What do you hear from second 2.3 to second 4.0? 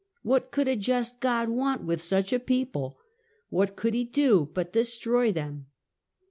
a people? What could